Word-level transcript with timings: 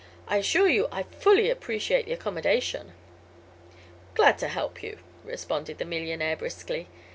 "I 0.27 0.37
assure 0.37 0.67
you 0.67 0.87
I 0.91 1.03
fully 1.03 1.51
appreciate 1.51 2.07
the 2.07 2.13
accommodation." 2.13 2.93
"Glad 4.15 4.39
to 4.39 4.47
help 4.47 4.81
you," 4.81 4.97
responded 5.25 5.77
the 5.77 5.85
millionaire, 5.85 6.35
briskly. 6.37 6.87